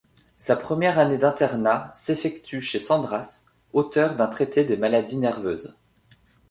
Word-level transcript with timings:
Sa 0.35 0.55
première 0.55 0.97
année 0.97 1.19
d'internat 1.19 1.91
s'effectue 1.93 2.59
chez 2.59 2.79
Sandras, 2.79 3.43
auteur 3.71 4.15
d'un 4.15 4.25
traité 4.25 4.63
des 4.63 4.75
maladies 4.75 5.17
nerveuses. 5.17 5.77